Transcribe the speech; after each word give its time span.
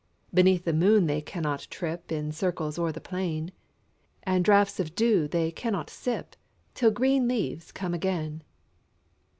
Beneath 0.33 0.63
the 0.65 0.73
moon 0.73 1.05
they 1.05 1.21
cannot 1.21 1.67
trip 1.69 2.11
In 2.11 2.31
circles 2.31 2.79
o'er 2.79 2.91
the 2.91 2.99
plain; 2.99 3.51
And 4.23 4.43
draughts 4.43 4.79
of 4.79 4.95
dew 4.95 5.27
they 5.27 5.51
cannot 5.51 5.91
sip, 5.91 6.35
Till 6.73 6.89
green 6.89 7.27
leaves 7.27 7.71
come 7.71 7.93
again. 7.93 8.41